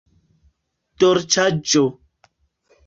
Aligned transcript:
dolĉaĵo 1.03 1.87